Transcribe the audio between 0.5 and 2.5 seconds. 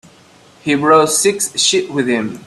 He brought six sheep with him.